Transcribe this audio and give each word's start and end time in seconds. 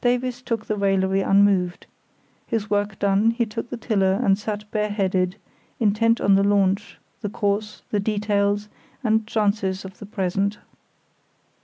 Davies 0.00 0.42
took 0.42 0.66
the 0.66 0.74
raillery 0.76 1.20
unmoved. 1.20 1.86
His 2.44 2.68
work 2.68 2.98
done, 2.98 3.30
he 3.30 3.46
took 3.46 3.70
the 3.70 3.76
tiller 3.76 4.14
and 4.20 4.36
sat 4.36 4.68
bareheaded, 4.72 5.36
intent 5.78 6.20
on 6.20 6.34
the 6.34 6.42
launch, 6.42 6.98
the 7.20 7.28
course, 7.30 7.82
the 7.92 8.00
details, 8.00 8.68
and 9.04 9.28
chances 9.28 9.84
of 9.84 10.00
the 10.00 10.06
present. 10.06 10.58